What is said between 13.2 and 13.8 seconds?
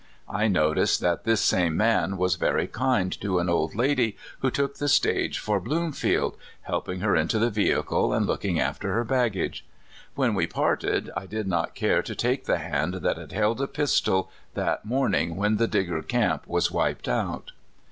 held a